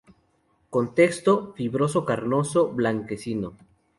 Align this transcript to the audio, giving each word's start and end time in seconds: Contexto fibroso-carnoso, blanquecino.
Contexto 0.75 1.33
fibroso-carnoso, 1.57 2.61
blanquecino. 2.79 3.49